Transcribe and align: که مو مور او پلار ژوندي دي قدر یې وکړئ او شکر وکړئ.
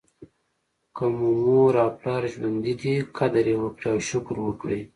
که 0.95 1.05
مو 1.17 1.29
مور 1.43 1.73
او 1.83 1.89
پلار 1.99 2.23
ژوندي 2.33 2.73
دي 2.81 2.93
قدر 3.17 3.45
یې 3.51 3.55
وکړئ 3.61 3.89
او 3.93 3.99
شکر 4.09 4.35
وکړئ. 4.41 4.81